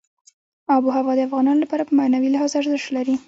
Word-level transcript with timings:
آب 0.75 0.81
وهوا 0.85 1.13
د 1.15 1.19
افغانانو 1.27 1.63
لپاره 1.63 1.83
په 1.85 1.93
معنوي 1.99 2.29
لحاظ 2.31 2.51
ارزښت 2.61 2.87
لري. 2.95 3.15